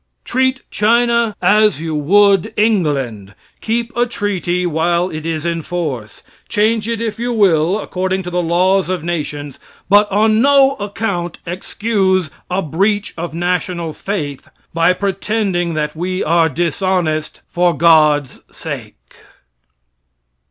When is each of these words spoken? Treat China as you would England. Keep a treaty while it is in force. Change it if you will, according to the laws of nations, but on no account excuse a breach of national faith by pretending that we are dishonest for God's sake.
Treat 0.25 0.63
China 0.71 1.35
as 1.43 1.79
you 1.79 1.93
would 1.93 2.55
England. 2.57 3.35
Keep 3.61 3.95
a 3.95 4.07
treaty 4.07 4.65
while 4.65 5.11
it 5.11 5.27
is 5.27 5.45
in 5.45 5.61
force. 5.61 6.23
Change 6.49 6.89
it 6.89 6.99
if 6.99 7.19
you 7.19 7.31
will, 7.31 7.79
according 7.79 8.23
to 8.23 8.31
the 8.31 8.41
laws 8.41 8.89
of 8.89 9.03
nations, 9.03 9.59
but 9.89 10.11
on 10.11 10.41
no 10.41 10.75
account 10.77 11.37
excuse 11.45 12.31
a 12.49 12.63
breach 12.63 13.13
of 13.15 13.35
national 13.35 13.93
faith 13.93 14.47
by 14.73 14.91
pretending 14.91 15.75
that 15.75 15.95
we 15.95 16.23
are 16.23 16.49
dishonest 16.49 17.41
for 17.47 17.77
God's 17.77 18.39
sake. 18.51 19.17